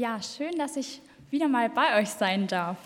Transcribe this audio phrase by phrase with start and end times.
[0.00, 2.78] Ja, schön, dass ich wieder mal bei euch sein darf.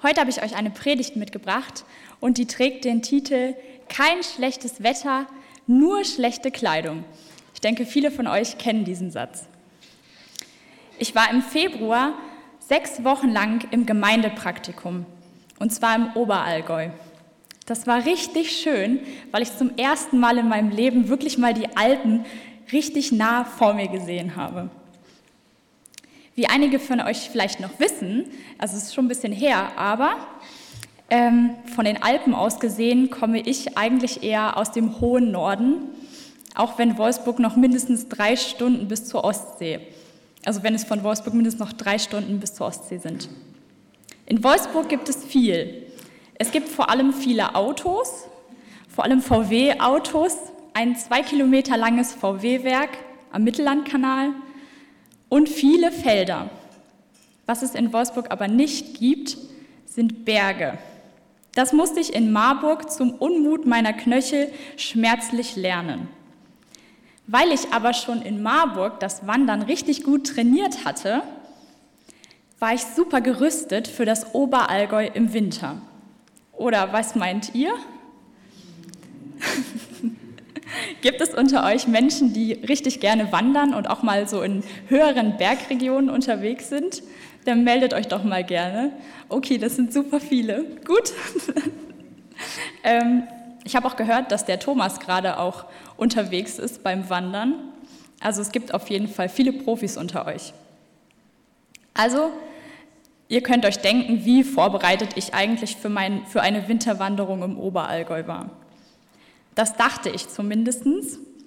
[0.00, 1.84] Heute habe ich euch eine Predigt mitgebracht
[2.20, 3.56] und die trägt den Titel
[3.88, 5.26] Kein schlechtes Wetter,
[5.66, 7.02] nur schlechte Kleidung.
[7.52, 9.48] Ich denke, viele von euch kennen diesen Satz.
[11.00, 12.12] Ich war im Februar
[12.60, 15.04] sechs Wochen lang im Gemeindepraktikum
[15.58, 16.90] und zwar im Oberallgäu.
[17.66, 19.00] Das war richtig schön,
[19.32, 22.24] weil ich zum ersten Mal in meinem Leben wirklich mal die Alpen
[22.70, 24.70] richtig nah vor mir gesehen habe.
[26.38, 28.24] Wie einige von euch vielleicht noch wissen,
[28.58, 30.18] also es ist schon ein bisschen her, aber
[31.10, 35.88] ähm, von den Alpen aus gesehen komme ich eigentlich eher aus dem hohen Norden,
[36.54, 39.80] auch wenn Wolfsburg noch mindestens drei Stunden bis zur Ostsee,
[40.44, 43.28] also wenn es von Wolfsburg mindestens noch drei Stunden bis zur Ostsee sind.
[44.24, 45.88] In Wolfsburg gibt es viel.
[46.34, 48.28] Es gibt vor allem viele Autos,
[48.88, 50.36] vor allem VW-Autos,
[50.72, 52.90] ein zwei Kilometer langes VW-Werk
[53.32, 54.34] am Mittellandkanal
[55.28, 56.50] und viele Felder.
[57.46, 59.36] Was es in Wolfsburg aber nicht gibt,
[59.86, 60.78] sind Berge.
[61.54, 66.08] Das musste ich in Marburg zum Unmut meiner Knöchel schmerzlich lernen.
[67.26, 71.22] Weil ich aber schon in Marburg das Wandern richtig gut trainiert hatte,
[72.58, 75.80] war ich super gerüstet für das Oberallgäu im Winter.
[76.52, 77.72] Oder was meint ihr?
[81.00, 85.36] Gibt es unter euch Menschen, die richtig gerne wandern und auch mal so in höheren
[85.36, 87.02] Bergregionen unterwegs sind?
[87.44, 88.92] Dann meldet euch doch mal gerne.
[89.28, 90.64] Okay, das sind super viele.
[90.84, 91.12] Gut.
[92.84, 93.22] ähm,
[93.64, 97.54] ich habe auch gehört, dass der Thomas gerade auch unterwegs ist beim Wandern.
[98.20, 100.52] Also es gibt auf jeden Fall viele Profis unter euch.
[101.94, 102.32] Also
[103.28, 108.26] Ihr könnt euch denken, wie vorbereitet ich eigentlich für, mein, für eine Winterwanderung im Oberallgäu
[108.26, 108.50] war.
[109.58, 110.84] Das dachte ich zumindest.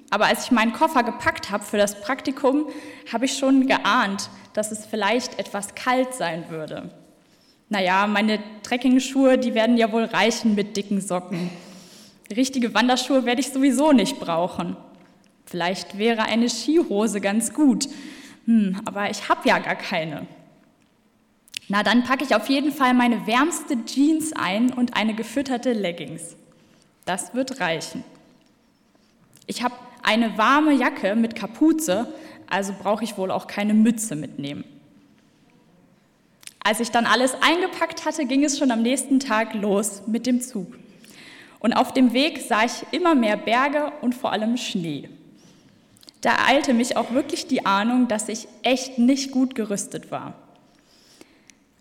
[0.10, 2.68] Aber als ich meinen Koffer gepackt habe für das Praktikum,
[3.10, 6.92] habe ich schon geahnt, dass es vielleicht etwas kalt sein würde.
[7.70, 11.52] Naja, meine Trekkingschuhe, die werden ja wohl reichen mit dicken Socken.
[12.36, 14.76] Richtige Wanderschuhe werde ich sowieso nicht brauchen.
[15.46, 17.88] Vielleicht wäre eine Skihose ganz gut.
[18.44, 20.28] Hm, aber ich habe ja gar keine.
[21.70, 26.36] Na, dann packe ich auf jeden Fall meine wärmste Jeans ein und eine gefütterte Leggings.
[27.12, 28.06] Das wird reichen.
[29.46, 32.08] Ich habe eine warme Jacke mit Kapuze,
[32.50, 34.64] also brauche ich wohl auch keine Mütze mitnehmen.
[36.64, 40.40] Als ich dann alles eingepackt hatte, ging es schon am nächsten Tag los mit dem
[40.40, 40.78] Zug.
[41.60, 45.10] Und auf dem Weg sah ich immer mehr Berge und vor allem Schnee.
[46.22, 50.36] Da eilte mich auch wirklich die Ahnung, dass ich echt nicht gut gerüstet war.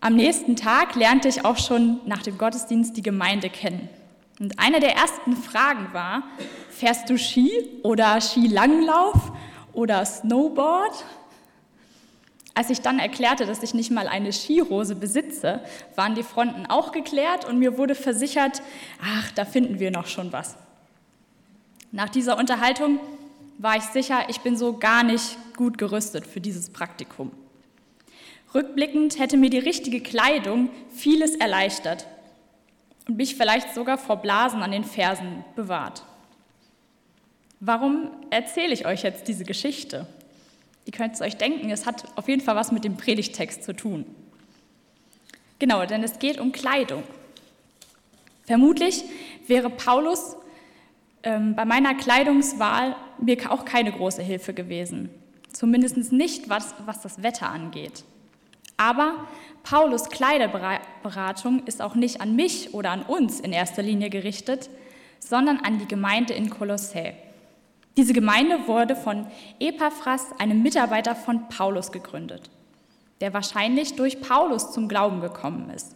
[0.01, 3.89] Am nächsten Tag lernte ich auch schon nach dem Gottesdienst die Gemeinde kennen.
[4.41, 6.23] Und eine der ersten Fragen war,
[6.71, 7.53] fährst du Ski
[7.83, 9.33] oder Skilanglauf
[9.75, 11.05] oder Snowboard?
[12.55, 15.61] Als ich dann erklärte, dass ich nicht mal eine Skihose besitze,
[15.95, 18.63] waren die Fronten auch geklärt und mir wurde versichert,
[19.05, 20.57] ach, da finden wir noch schon was.
[21.93, 22.99] Nach dieser Unterhaltung
[23.59, 27.31] war ich sicher, ich bin so gar nicht gut gerüstet für dieses Praktikum.
[28.55, 32.07] Rückblickend hätte mir die richtige Kleidung vieles erleichtert
[33.09, 36.05] und mich vielleicht sogar vor Blasen an den Fersen bewahrt.
[37.61, 40.07] Warum erzähle ich euch jetzt diese Geschichte?
[40.87, 43.75] Ihr könnt es euch denken, es hat auf jeden Fall was mit dem Predigtext zu
[43.75, 44.07] tun.
[45.59, 47.03] Genau, denn es geht um Kleidung.
[48.45, 49.05] Vermutlich
[49.47, 50.37] wäre Paulus
[51.23, 55.11] ähm, bei meiner Kleidungswahl mir auch keine große Hilfe gewesen.
[55.53, 58.05] Zumindest nicht, was, was das Wetter angeht.
[58.81, 59.27] Aber
[59.63, 64.71] Paulus Kleiderberatung ist auch nicht an mich oder an uns in erster Linie gerichtet,
[65.19, 67.13] sondern an die Gemeinde in Kolossä.
[67.99, 69.27] Diese Gemeinde wurde von
[69.59, 72.49] Epaphras, einem Mitarbeiter von Paulus, gegründet,
[73.21, 75.95] der wahrscheinlich durch Paulus zum Glauben gekommen ist.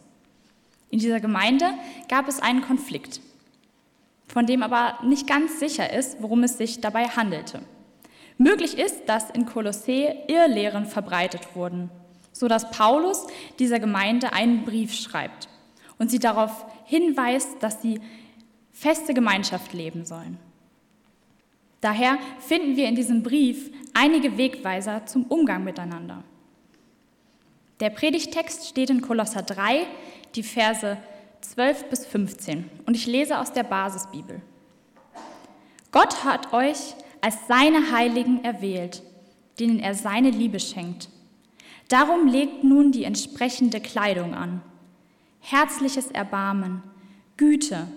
[0.90, 1.72] In dieser Gemeinde
[2.10, 3.22] gab es einen Konflikt,
[4.28, 7.62] von dem aber nicht ganz sicher ist, worum es sich dabei handelte.
[8.36, 11.88] Möglich ist, dass in Kolossä Irrlehren verbreitet wurden
[12.34, 13.26] sodass Paulus
[13.58, 15.48] dieser Gemeinde einen Brief schreibt
[15.98, 18.00] und sie darauf hinweist, dass sie
[18.72, 20.36] feste Gemeinschaft leben sollen.
[21.80, 26.24] Daher finden wir in diesem Brief einige Wegweiser zum Umgang miteinander.
[27.80, 29.86] Der Predigtext steht in Kolosser 3,
[30.34, 30.96] die Verse
[31.40, 34.42] 12 bis 15 und ich lese aus der Basisbibel.
[35.92, 39.02] Gott hat euch als seine Heiligen erwählt,
[39.60, 41.08] denen er seine Liebe schenkt
[41.88, 44.62] Darum legt nun die entsprechende Kleidung an.
[45.40, 46.82] Herzliches Erbarmen,
[47.36, 47.88] Güte,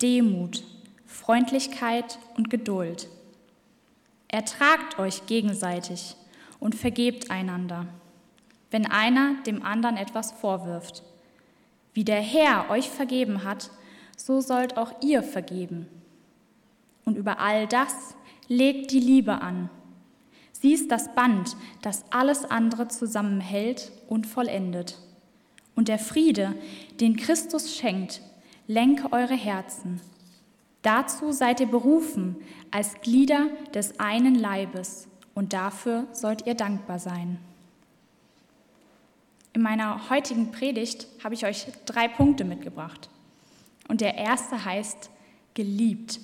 [0.00, 0.64] Demut,
[1.06, 3.08] Freundlichkeit und Geduld.
[4.28, 6.16] Ertragt euch gegenseitig
[6.58, 7.86] und vergebt einander.
[8.70, 11.02] wenn einer dem anderen etwas vorwirft.
[11.94, 13.70] Wie der Herr euch vergeben hat,
[14.16, 15.86] so sollt auch ihr vergeben.
[17.04, 18.16] Und über all das
[18.48, 19.70] legt die Liebe an.
[20.60, 24.98] Sie ist das Band, das alles andere zusammenhält und vollendet.
[25.74, 26.54] Und der Friede,
[27.00, 28.22] den Christus schenkt,
[28.66, 30.00] lenke eure Herzen.
[30.80, 32.36] Dazu seid ihr berufen
[32.70, 37.38] als Glieder des einen Leibes und dafür sollt ihr dankbar sein.
[39.52, 43.10] In meiner heutigen Predigt habe ich euch drei Punkte mitgebracht.
[43.88, 45.10] Und der erste heißt
[45.54, 46.18] geliebt.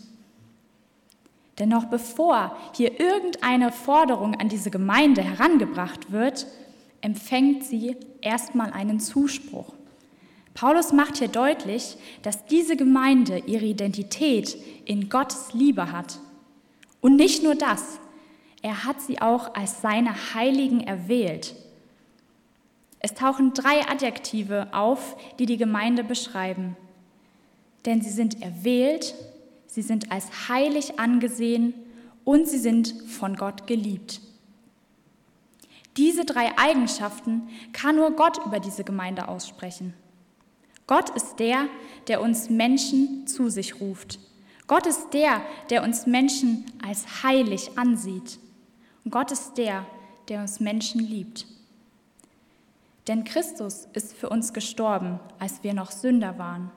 [1.59, 6.47] Denn noch bevor hier irgendeine Forderung an diese Gemeinde herangebracht wird,
[7.01, 9.75] empfängt sie erstmal einen Zuspruch.
[10.55, 16.19] Paulus macht hier deutlich, dass diese Gemeinde ihre Identität in Gottes Liebe hat.
[17.01, 17.99] Und nicht nur das,
[18.63, 21.55] er hat sie auch als seine Heiligen erwählt.
[23.01, 26.77] Es tauchen drei Adjektive auf, die die Gemeinde beschreiben.
[27.85, 29.15] Denn sie sind erwählt,
[29.73, 31.73] sie sind als heilig angesehen
[32.25, 34.21] und sie sind von Gott geliebt.
[35.97, 39.95] Diese drei Eigenschaften kann nur Gott über diese Gemeinde aussprechen.
[40.87, 41.69] Gott ist der,
[42.07, 44.19] der uns Menschen zu sich ruft.
[44.67, 45.41] Gott ist der,
[45.71, 48.39] der uns Menschen als heilig ansieht.
[49.05, 49.87] Und Gott ist der,
[50.29, 51.47] der uns Menschen liebt.
[53.09, 56.71] Denn Christus ist für uns gestorben, als wir noch Sünder waren,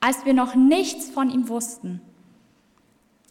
[0.00, 2.00] als wir noch nichts von ihm wussten.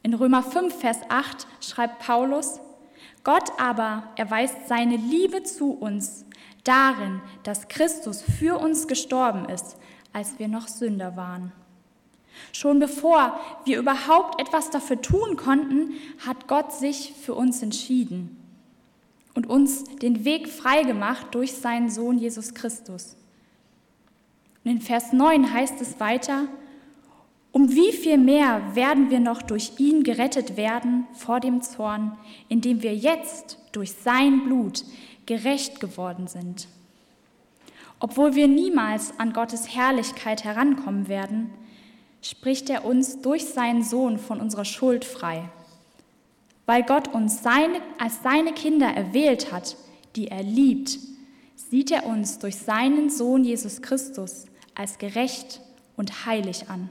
[0.04, 2.60] In Römer 5, Vers 8 schreibt Paulus,
[3.24, 6.26] Gott aber erweist seine Liebe zu uns
[6.66, 9.78] darin, dass Christus für uns gestorben ist,
[10.12, 11.54] als wir noch Sünder waren.
[12.52, 15.94] Schon bevor wir überhaupt etwas dafür tun konnten,
[16.26, 18.38] hat Gott sich für uns entschieden
[19.36, 23.16] und uns den Weg freigemacht durch seinen Sohn Jesus Christus.
[24.64, 26.48] Und in Vers 9 heißt es weiter,
[27.54, 32.18] um wie viel mehr werden wir noch durch ihn gerettet werden vor dem Zorn,
[32.50, 34.84] indem wir jetzt durch sein Blut
[35.28, 36.68] gerecht geworden sind.
[38.00, 41.52] Obwohl wir niemals an Gottes Herrlichkeit herankommen werden,
[42.24, 45.48] spricht er uns durch seinen Sohn von unserer Schuld frei.
[46.66, 49.78] Weil Gott uns seine, als seine Kinder erwählt hat,
[50.16, 50.98] die er liebt,
[51.56, 55.62] sieht er uns durch seinen Sohn Jesus Christus als gerecht
[55.96, 56.90] und heilig an.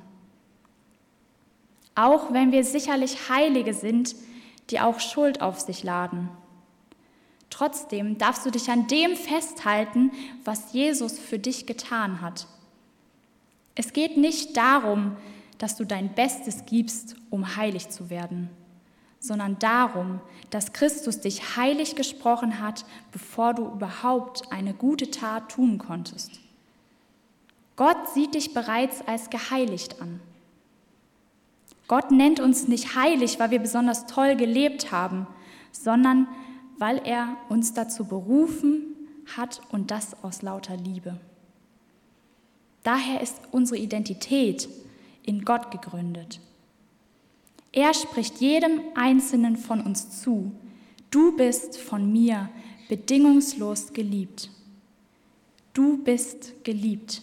[1.95, 4.15] Auch wenn wir sicherlich Heilige sind,
[4.71, 6.29] die auch Schuld auf sich laden.
[7.51, 10.11] Trotzdem darfst du dich an dem festhalten,
[10.45, 12.47] was Jesus für dich getan hat.
[13.75, 15.17] Es geht nicht darum,
[15.59, 18.51] dass du dein Bestes gibst, um heilig zu werden
[19.23, 25.79] sondern darum, dass Christus dich heilig gesprochen hat, bevor du überhaupt eine gute Tat tun
[25.79, 26.41] konntest.
[27.77, 30.21] Gott sieht dich bereits als geheiligt an.
[31.89, 35.27] Gott nennt uns nicht heilig, weil wir besonders toll gelebt haben,
[35.73, 36.29] sondern
[36.79, 38.83] weil er uns dazu berufen
[39.37, 41.17] hat und das aus lauter Liebe.
[42.83, 44.69] Daher ist unsere Identität
[45.23, 46.41] in Gott gegründet.
[47.73, 50.53] Er spricht jedem Einzelnen von uns zu,
[51.11, 52.51] du bist von mir
[52.89, 54.51] bedingungslos geliebt.
[55.73, 57.23] Du bist geliebt.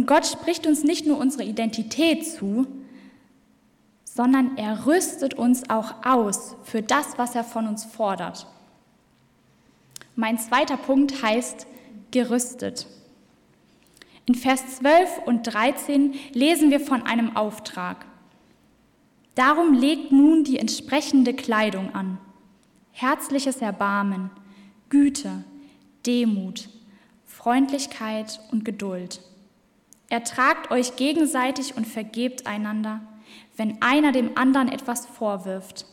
[0.00, 2.66] Und Gott spricht uns nicht nur unsere Identität zu,
[4.02, 8.46] sondern er rüstet uns auch aus für das, was er von uns fordert.
[10.16, 11.66] Mein zweiter Punkt heißt
[12.12, 12.86] gerüstet.
[14.24, 18.06] In Vers 12 und 13 lesen wir von einem Auftrag.
[19.34, 22.16] Darum legt nun die entsprechende Kleidung an.
[22.92, 24.30] Herzliches Erbarmen,
[24.88, 25.44] Güte,
[26.06, 26.70] Demut,
[27.26, 29.20] Freundlichkeit und Geduld.
[30.10, 33.00] Ertragt euch gegenseitig und vergebt einander,
[33.56, 35.86] wenn einer dem anderen etwas vorwirft.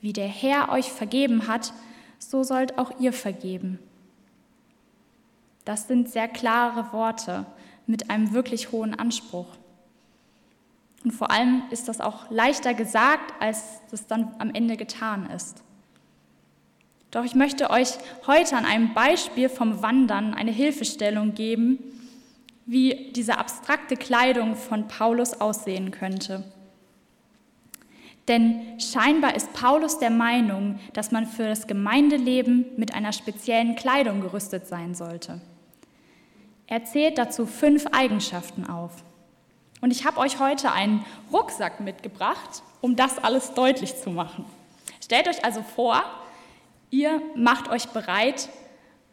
[0.00, 1.72] Wie der Herr euch vergeben hat,
[2.18, 3.78] so sollt auch ihr vergeben.
[5.64, 7.44] Das sind sehr klare Worte
[7.86, 9.48] mit einem wirklich hohen Anspruch.
[11.02, 15.64] Und vor allem ist das auch leichter gesagt, als das dann am Ende getan ist.
[17.10, 17.90] Doch ich möchte euch
[18.26, 21.78] heute an einem Beispiel vom Wandern eine Hilfestellung geben,
[22.66, 26.44] wie diese abstrakte Kleidung von Paulus aussehen könnte.
[28.28, 34.20] Denn scheinbar ist Paulus der Meinung, dass man für das Gemeindeleben mit einer speziellen Kleidung
[34.20, 35.40] gerüstet sein sollte.
[36.68, 39.02] Er zählt dazu fünf Eigenschaften auf.
[39.80, 44.44] Und ich habe euch heute einen Rucksack mitgebracht, um das alles deutlich zu machen.
[45.00, 46.04] Stellt euch also vor,
[46.92, 48.50] Ihr macht euch bereit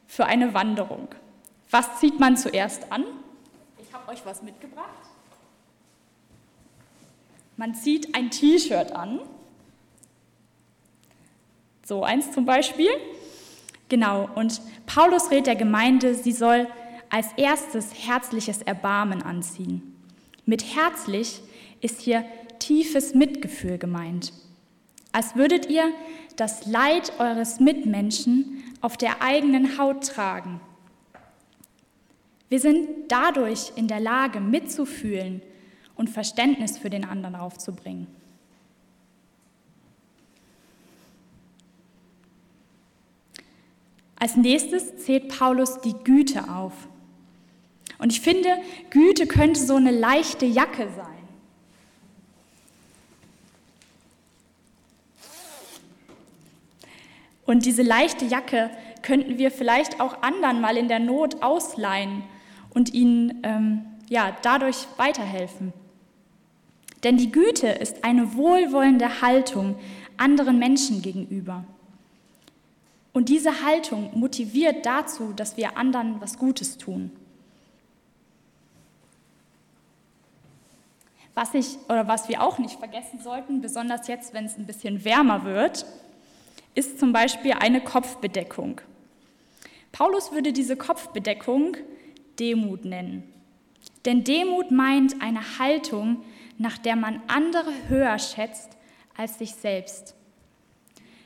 [0.05, 1.07] für eine Wanderung.
[1.71, 3.05] Was zieht man zuerst an?
[4.09, 4.87] Euch was mitgebracht.
[7.57, 9.19] Man zieht ein T-Shirt an.
[11.85, 12.89] So eins zum Beispiel.
[13.87, 16.67] Genau, und Paulus rät der Gemeinde, sie soll
[17.11, 19.95] als erstes herzliches Erbarmen anziehen.
[20.43, 21.41] Mit herzlich
[21.81, 22.25] ist hier
[22.57, 24.33] tiefes Mitgefühl gemeint.
[25.11, 25.93] Als würdet ihr
[26.35, 30.61] das Leid eures Mitmenschen auf der eigenen Haut tragen.
[32.49, 35.41] Wir sind dadurch in der Lage, mitzufühlen
[35.95, 38.07] und Verständnis für den anderen aufzubringen.
[44.17, 46.73] Als nächstes zählt Paulus die Güte auf.
[47.99, 48.49] Und ich finde,
[48.89, 51.05] Güte könnte so eine leichte Jacke sein.
[57.45, 58.69] Und diese leichte Jacke
[59.01, 62.23] könnten wir vielleicht auch anderen mal in der Not ausleihen
[62.71, 65.73] und ihnen ähm, ja, dadurch weiterhelfen.
[67.03, 69.75] Denn die Güte ist eine wohlwollende Haltung
[70.17, 71.63] anderen Menschen gegenüber.
[73.13, 77.11] Und diese Haltung motiviert dazu, dass wir anderen was Gutes tun.
[81.33, 85.05] Was ich oder was wir auch nicht vergessen sollten, besonders jetzt, wenn es ein bisschen
[85.05, 85.85] wärmer wird,
[86.75, 88.81] ist zum Beispiel eine Kopfbedeckung.
[89.91, 91.77] Paulus würde diese Kopfbedeckung
[92.39, 93.23] Demut nennen.
[94.05, 96.23] Denn Demut meint eine Haltung,
[96.57, 98.71] nach der man andere höher schätzt
[99.15, 100.15] als sich selbst.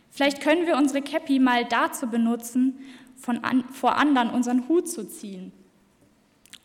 [0.09, 2.79] Vielleicht können wir unsere Käppi mal dazu benutzen,
[3.15, 5.51] von an, vor anderen unseren Hut zu ziehen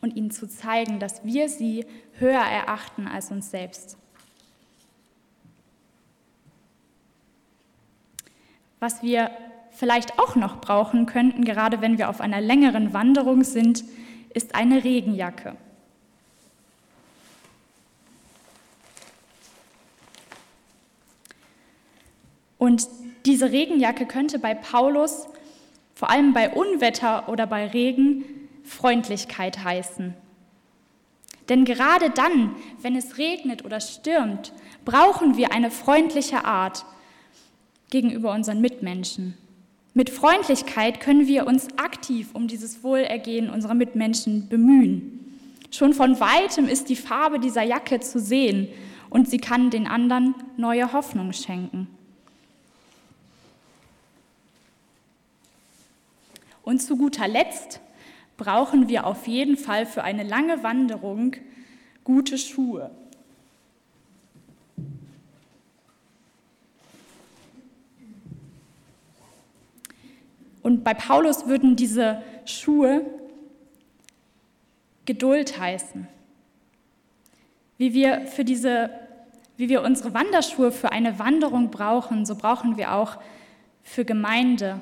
[0.01, 1.85] und ihnen zu zeigen, dass wir sie
[2.19, 3.97] höher erachten als uns selbst.
[8.79, 9.31] Was wir
[9.71, 13.83] vielleicht auch noch brauchen könnten, gerade wenn wir auf einer längeren Wanderung sind,
[14.33, 15.55] ist eine Regenjacke.
[22.57, 22.87] Und
[23.25, 25.27] diese Regenjacke könnte bei Paulus,
[25.95, 28.23] vor allem bei Unwetter oder bei Regen,
[28.63, 30.13] Freundlichkeit heißen.
[31.47, 34.53] Denn gerade dann, wenn es regnet oder stürmt,
[34.85, 36.85] brauchen wir eine freundliche Art
[37.89, 39.35] gegenüber unseren Mitmenschen.
[39.93, 45.19] Mit Freundlichkeit können wir uns aktiv um dieses Wohlergehen unserer Mitmenschen bemühen.
[45.71, 48.67] Schon von weitem ist die Farbe dieser Jacke zu sehen
[49.09, 51.87] und sie kann den anderen neue Hoffnung schenken.
[56.63, 57.81] Und zu guter Letzt
[58.37, 61.35] brauchen wir auf jeden Fall für eine lange Wanderung
[62.03, 62.91] gute Schuhe.
[70.61, 73.05] Und bei Paulus würden diese Schuhe
[75.05, 76.07] Geduld heißen.
[77.77, 78.91] Wie wir, für diese,
[79.57, 83.17] wie wir unsere Wanderschuhe für eine Wanderung brauchen, so brauchen wir auch
[83.81, 84.79] für Gemeinde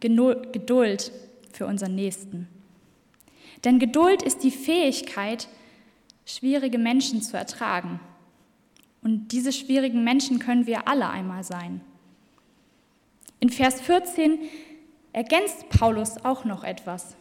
[0.00, 1.12] Geduld
[1.52, 2.48] für unseren Nächsten.
[3.64, 5.48] Denn Geduld ist die Fähigkeit,
[6.24, 8.00] schwierige Menschen zu ertragen.
[9.02, 11.80] Und diese schwierigen Menschen können wir alle einmal sein.
[13.40, 14.38] In Vers 14
[15.12, 17.16] ergänzt Paulus auch noch etwas.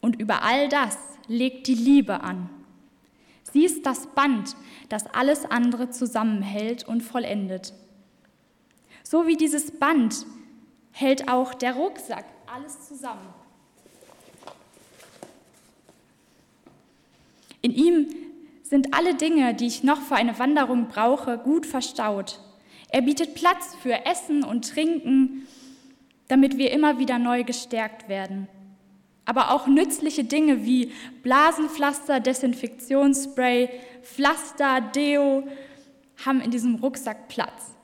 [0.00, 0.98] Und über all das
[1.28, 2.50] legt die Liebe an.
[3.52, 4.56] Sie ist das Band,
[4.88, 7.74] das alles andere zusammenhält und vollendet.
[9.02, 10.26] So wie dieses Band
[10.90, 13.34] hält auch der Rucksack alles zusammen.
[17.60, 18.08] In ihm
[18.62, 22.40] sind alle Dinge, die ich noch für eine Wanderung brauche, gut verstaut.
[22.88, 25.46] Er bietet Platz für Essen und Trinken,
[26.32, 28.48] damit wir immer wieder neu gestärkt werden.
[29.26, 30.90] Aber auch nützliche Dinge wie
[31.22, 33.68] Blasenpflaster, Desinfektionsspray,
[34.00, 35.46] Pflaster, Deo
[36.24, 37.74] haben in diesem Rucksack Platz.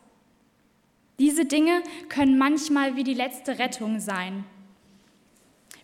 [1.19, 4.45] Diese Dinge können manchmal wie die letzte Rettung sein.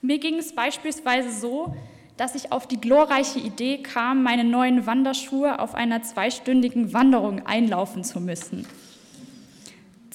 [0.00, 1.76] Mir ging es beispielsweise so,
[2.16, 8.04] dass ich auf die glorreiche Idee kam, meine neuen Wanderschuhe auf einer zweistündigen Wanderung einlaufen
[8.04, 8.66] zu müssen.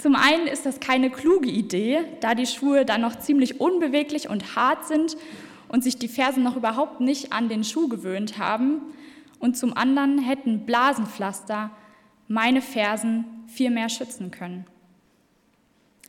[0.02, 4.56] Zum einen ist das keine kluge Idee, da die Schuhe dann noch ziemlich unbeweglich und
[4.56, 5.18] hart sind
[5.68, 8.80] und sich die Fersen noch überhaupt nicht an den Schuh gewöhnt haben.
[9.40, 11.72] Und zum anderen hätten Blasenpflaster
[12.30, 14.66] meine Fersen viel mehr schützen können.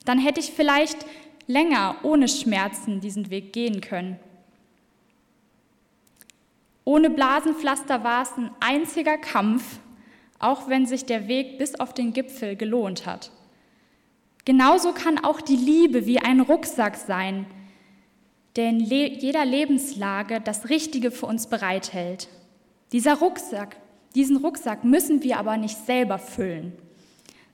[0.04, 1.04] Dann hätte ich vielleicht
[1.48, 4.20] länger ohne Schmerzen diesen Weg gehen können.
[6.84, 9.80] Ohne Blasenpflaster war es ein einziger Kampf,
[10.38, 13.32] auch wenn sich der Weg bis auf den Gipfel gelohnt hat.
[14.44, 17.46] Genauso kann auch die Liebe wie ein Rucksack sein,
[18.56, 22.28] der in jeder Lebenslage das Richtige für uns bereithält.
[22.92, 23.76] Dieser Rucksack,
[24.14, 26.72] diesen Rucksack müssen wir aber nicht selber füllen,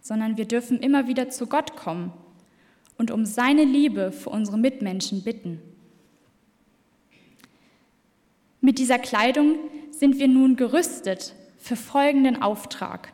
[0.00, 2.12] sondern wir dürfen immer wieder zu Gott kommen
[2.96, 5.60] und um seine Liebe für unsere Mitmenschen bitten.
[8.60, 9.56] Mit dieser Kleidung
[9.90, 13.12] sind wir nun gerüstet für folgenden Auftrag.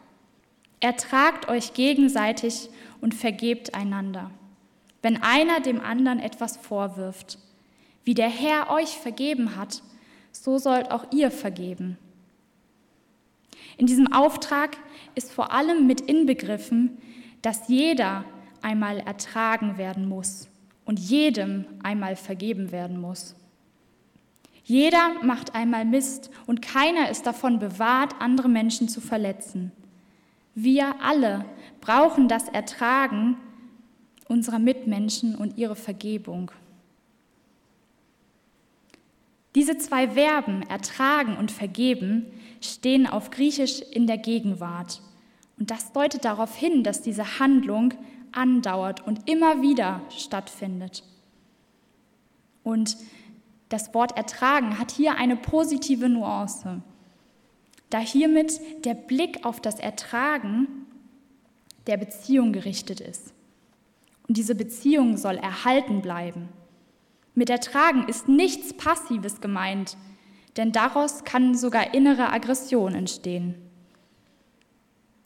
[0.81, 2.69] Ertragt euch gegenseitig
[3.02, 4.30] und vergebt einander,
[5.02, 7.38] wenn einer dem anderen etwas vorwirft.
[8.04, 9.82] Wie der Herr euch vergeben hat,
[10.30, 11.99] so sollt auch ihr vergeben.
[13.76, 14.76] In diesem Auftrag
[15.14, 16.99] ist vor allem mit inbegriffen,
[17.42, 18.25] dass jeder
[18.62, 20.49] einmal ertragen werden muss
[20.85, 23.35] und jedem einmal vergeben werden muss.
[24.64, 29.73] Jeder macht einmal Mist und keiner ist davon bewahrt, andere Menschen zu verletzen.
[30.54, 31.44] Wir alle
[31.80, 33.37] brauchen das Ertragen
[34.28, 36.50] unserer Mitmenschen und ihre Vergebung.
[39.54, 42.26] Diese zwei Verben, ertragen und vergeben,
[42.61, 45.02] stehen auf Griechisch in der Gegenwart.
[45.59, 47.92] Und das deutet darauf hin, dass diese Handlung
[48.32, 51.04] andauert und immer wieder stattfindet.
[52.62, 52.97] Und
[53.68, 56.82] das Wort ertragen hat hier eine positive Nuance,
[57.92, 60.87] da hiermit der Blick auf das Ertragen
[61.87, 63.34] der Beziehung gerichtet ist.
[64.26, 66.49] Und diese Beziehung soll erhalten bleiben.
[67.34, 69.99] Mit Ertragen ist nichts Passives gemeint,
[70.56, 73.56] denn daraus kann sogar innere Aggression entstehen.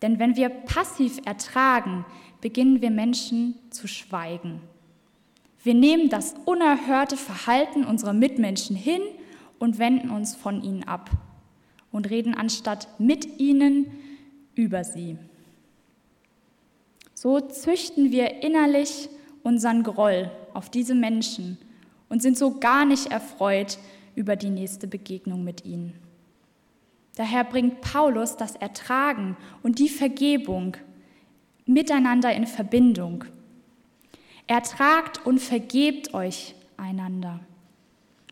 [0.03, 2.05] Denn wenn wir passiv ertragen,
[2.41, 4.61] beginnen wir Menschen zu schweigen.
[5.63, 9.03] Wir nehmen das unerhörte Verhalten unserer Mitmenschen hin
[9.61, 11.11] und wenden uns von ihnen ab
[11.97, 13.87] und reden anstatt mit ihnen
[14.55, 15.17] über sie.
[17.15, 19.09] So züchten wir innerlich
[19.43, 21.57] unseren Groll auf diese Menschen
[22.11, 23.79] und sind so gar nicht erfreut
[24.15, 25.95] über die nächste Begegnung mit ihnen.
[27.15, 30.77] Daher bringt Paulus das Ertragen und die Vergebung
[31.65, 33.25] miteinander in Verbindung.
[34.47, 37.41] Ertragt und vergebt euch einander.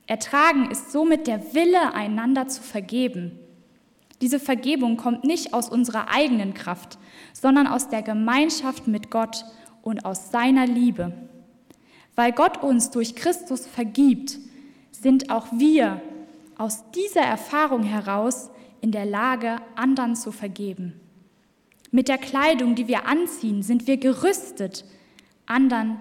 [0.06, 3.38] Ertragen ist somit der Wille, einander zu vergeben.
[4.20, 6.98] Diese Vergebung kommt nicht aus unserer eigenen Kraft,
[7.32, 9.44] sondern aus der Gemeinschaft mit Gott
[9.82, 11.12] und aus seiner Liebe.
[12.14, 14.38] Weil Gott uns durch Christus vergibt,
[14.92, 16.00] sind auch wir
[16.56, 18.50] aus dieser Erfahrung heraus
[18.80, 21.00] in der Lage, anderen zu vergeben.
[21.90, 24.84] Mit der Kleidung, die wir anziehen, sind wir gerüstet,
[25.46, 25.98] anderen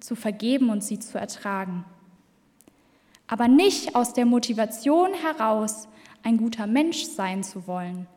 [0.00, 1.84] zu vergeben und sie zu ertragen.
[3.26, 5.88] Aber nicht aus der Motivation heraus,
[6.24, 8.08] ein guter Mensch sein zu wollen,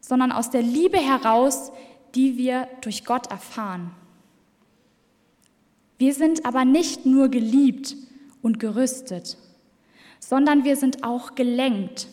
[0.00, 1.72] sondern aus der Liebe heraus,
[2.14, 3.90] die wir durch Gott erfahren.
[5.98, 7.96] Wir sind aber nicht nur geliebt
[8.40, 9.36] und gerüstet,
[10.20, 12.08] sondern wir sind auch gelenkt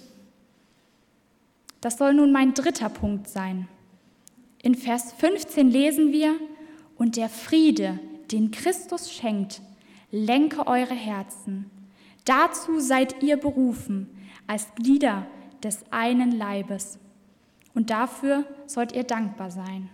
[1.83, 3.67] das soll nun mein dritter Punkt sein.
[4.61, 6.33] In Vers 15 lesen wir,
[6.95, 7.99] und der Friede,
[8.31, 9.61] den Christus schenkt,
[10.09, 11.69] lenke eure Herzen.
[12.23, 14.07] Dazu seid ihr berufen,
[14.47, 15.25] als Glieder
[15.63, 16.99] des einen Leibes.
[17.73, 19.89] Und dafür sollt ihr dankbar sein.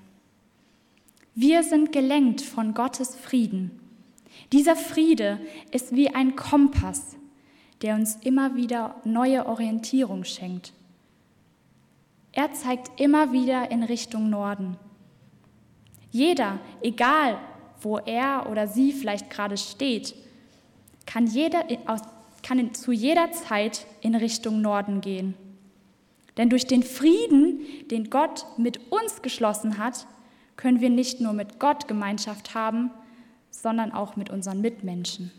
[1.36, 3.80] Wir sind gelenkt von Gottes Frieden.
[4.52, 5.40] Dieser Friede
[5.72, 7.16] ist wie ein Kompass,
[7.82, 10.74] der uns immer wieder neue Orientierung schenkt.
[12.32, 14.78] Er zeigt immer wieder in Richtung Norden.
[16.12, 17.38] Jeder, egal
[17.82, 20.16] wo er oder sie vielleicht gerade steht,
[21.06, 21.66] kann, jeder,
[22.44, 25.34] kann zu jeder Zeit in Richtung Norden gehen.
[26.38, 30.08] Denn durch den Frieden, den Gott mit uns geschlossen hat,
[30.56, 32.92] können wir nicht nur mit Gott Gemeinschaft haben,
[33.52, 35.32] sondern auch mit unseren Mitmenschen.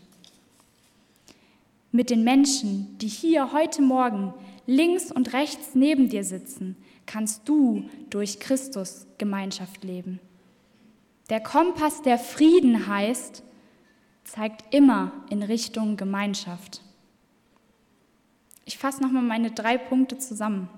[1.91, 4.33] Mit den Menschen, die hier heute Morgen
[4.65, 10.19] links und rechts neben dir sitzen, kannst du durch Christus Gemeinschaft leben.
[11.29, 13.43] Der Kompass, der Frieden heißt,
[14.23, 16.81] zeigt immer in Richtung Gemeinschaft.
[18.71, 20.69] Ich fasse nochmal meine drei Punkte zusammen.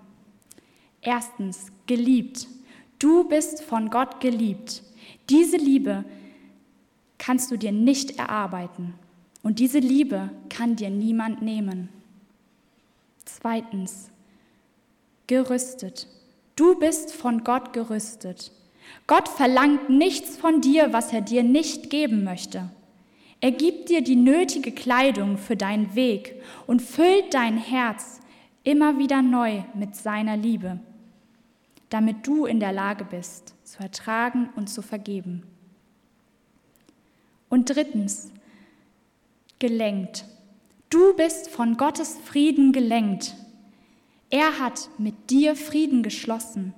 [1.00, 2.48] Erstens, geliebt.
[2.98, 4.82] Du bist von Gott geliebt.
[5.30, 6.04] Diese Liebe
[7.20, 8.96] kannst du dir nicht erarbeiten
[9.44, 11.90] und diese Liebe kann dir niemand nehmen.
[13.26, 14.10] Zweitens,
[15.28, 16.08] gerüstet.
[16.56, 18.52] Du bist von Gott gerüstet.
[19.06, 22.72] Gott verlangt nichts von dir, was er dir nicht geben möchte.
[23.44, 28.22] Er gibt dir die nötige Kleidung für deinen Weg und füllt dein Herz
[28.64, 30.80] immer wieder neu mit seiner Liebe,
[31.90, 35.44] damit du in der Lage bist, zu ertragen und zu vergeben.
[37.50, 38.32] Und drittens,
[39.60, 40.24] gelenkt.
[40.90, 43.36] Du bist von Gottes Frieden gelenkt.
[44.30, 46.74] Er hat mit dir Frieden geschlossen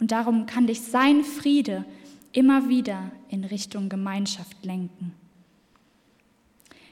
[0.00, 1.84] und darum kann dich sein Friede
[2.32, 5.14] immer wieder in Richtung Gemeinschaft lenken.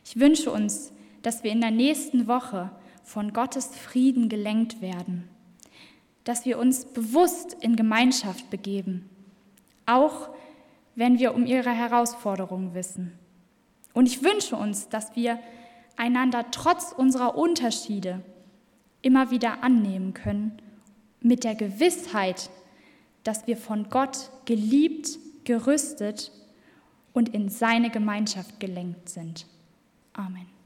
[0.09, 0.90] Ich wünsche uns,
[1.21, 2.71] dass wir in der nächsten Woche
[3.05, 5.29] von Gottes Frieden gelenkt werden,
[6.25, 9.07] dass wir uns bewusst in Gemeinschaft begeben,
[9.85, 10.31] auch
[10.94, 13.12] wenn wir um ihre Herausforderungen wissen.
[13.92, 15.38] Und ich wünsche uns, dass wir
[15.99, 18.23] einander trotz unserer Unterschiede
[19.03, 20.57] immer wieder annehmen können,
[21.21, 22.49] mit der Gewissheit,
[23.25, 26.33] dass wir von Gott geliebt, gerüstet
[27.12, 29.44] und in seine Gemeinschaft gelenkt sind.
[30.18, 30.58] Amen.